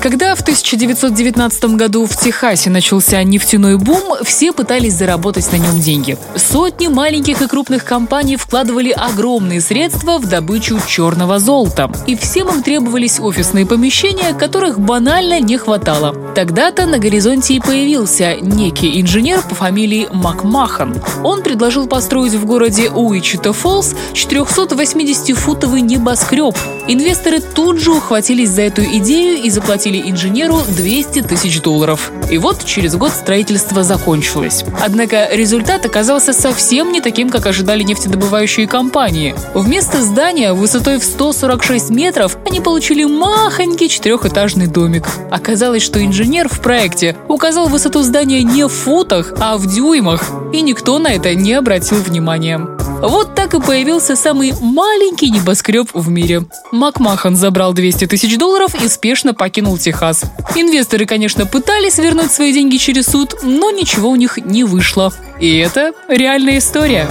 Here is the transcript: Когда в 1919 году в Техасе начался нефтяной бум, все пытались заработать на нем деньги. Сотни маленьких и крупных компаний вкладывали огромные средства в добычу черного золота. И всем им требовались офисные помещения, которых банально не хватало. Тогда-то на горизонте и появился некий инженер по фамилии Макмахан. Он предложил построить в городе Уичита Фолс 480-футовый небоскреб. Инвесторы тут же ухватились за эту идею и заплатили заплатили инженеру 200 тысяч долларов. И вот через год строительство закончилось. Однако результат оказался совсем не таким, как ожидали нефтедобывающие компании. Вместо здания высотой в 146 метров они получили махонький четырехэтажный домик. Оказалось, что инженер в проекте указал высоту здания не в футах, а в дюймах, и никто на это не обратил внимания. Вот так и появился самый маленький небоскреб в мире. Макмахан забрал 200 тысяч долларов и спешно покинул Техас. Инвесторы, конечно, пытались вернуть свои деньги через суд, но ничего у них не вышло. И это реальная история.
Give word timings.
Когда 0.00 0.34
в 0.34 0.42
1919 0.42 1.76
году 1.76 2.06
в 2.06 2.14
Техасе 2.16 2.70
начался 2.70 3.22
нефтяной 3.22 3.76
бум, 3.76 4.14
все 4.22 4.52
пытались 4.52 4.94
заработать 4.94 5.50
на 5.50 5.56
нем 5.56 5.80
деньги. 5.80 6.16
Сотни 6.36 6.86
маленьких 6.88 7.42
и 7.42 7.48
крупных 7.48 7.84
компаний 7.84 8.36
вкладывали 8.36 8.90
огромные 8.90 9.60
средства 9.60 10.18
в 10.18 10.28
добычу 10.28 10.78
черного 10.86 11.38
золота. 11.38 11.90
И 12.06 12.14
всем 12.14 12.48
им 12.48 12.62
требовались 12.62 13.18
офисные 13.18 13.66
помещения, 13.66 14.32
которых 14.34 14.78
банально 14.78 15.40
не 15.40 15.56
хватало. 15.56 16.14
Тогда-то 16.34 16.86
на 16.86 16.98
горизонте 16.98 17.54
и 17.54 17.60
появился 17.60 18.36
некий 18.36 19.00
инженер 19.00 19.42
по 19.42 19.54
фамилии 19.54 20.08
Макмахан. 20.12 21.02
Он 21.24 21.42
предложил 21.42 21.86
построить 21.86 22.34
в 22.34 22.44
городе 22.44 22.90
Уичита 22.90 23.52
Фолс 23.52 23.94
480-футовый 24.12 25.80
небоскреб. 25.80 26.54
Инвесторы 26.86 27.40
тут 27.40 27.80
же 27.80 27.92
ухватились 27.92 28.50
за 28.50 28.62
эту 28.62 28.82
идею 28.84 29.42
и 29.42 29.50
заплатили 29.50 29.95
заплатили 29.96 30.10
инженеру 30.10 30.62
200 30.68 31.22
тысяч 31.22 31.60
долларов. 31.60 32.10
И 32.30 32.38
вот 32.38 32.64
через 32.64 32.96
год 32.96 33.12
строительство 33.12 33.82
закончилось. 33.82 34.64
Однако 34.80 35.28
результат 35.30 35.84
оказался 35.86 36.32
совсем 36.32 36.92
не 36.92 37.00
таким, 37.00 37.30
как 37.30 37.46
ожидали 37.46 37.82
нефтедобывающие 37.82 38.66
компании. 38.66 39.34
Вместо 39.54 40.02
здания 40.02 40.52
высотой 40.52 40.98
в 40.98 41.04
146 41.04 41.90
метров 41.90 42.36
они 42.46 42.60
получили 42.60 43.04
махонький 43.04 43.88
четырехэтажный 43.88 44.66
домик. 44.66 45.04
Оказалось, 45.30 45.82
что 45.82 46.04
инженер 46.04 46.48
в 46.48 46.60
проекте 46.60 47.16
указал 47.28 47.68
высоту 47.68 48.02
здания 48.02 48.42
не 48.42 48.64
в 48.64 48.72
футах, 48.72 49.34
а 49.38 49.56
в 49.56 49.66
дюймах, 49.66 50.22
и 50.52 50.62
никто 50.62 50.98
на 50.98 51.08
это 51.08 51.34
не 51.34 51.52
обратил 51.54 51.98
внимания. 51.98 52.75
Вот 53.00 53.34
так 53.34 53.54
и 53.54 53.60
появился 53.60 54.16
самый 54.16 54.52
маленький 54.60 55.30
небоскреб 55.30 55.88
в 55.92 56.08
мире. 56.08 56.44
Макмахан 56.72 57.36
забрал 57.36 57.72
200 57.72 58.06
тысяч 58.06 58.36
долларов 58.38 58.74
и 58.74 58.88
спешно 58.88 59.34
покинул 59.34 59.78
Техас. 59.78 60.24
Инвесторы, 60.54 61.06
конечно, 61.06 61.46
пытались 61.46 61.98
вернуть 61.98 62.32
свои 62.32 62.52
деньги 62.52 62.76
через 62.76 63.06
суд, 63.06 63.36
но 63.42 63.70
ничего 63.70 64.10
у 64.10 64.16
них 64.16 64.38
не 64.38 64.64
вышло. 64.64 65.12
И 65.40 65.58
это 65.58 65.92
реальная 66.08 66.58
история. 66.58 67.06